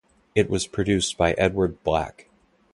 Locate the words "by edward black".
1.15-2.27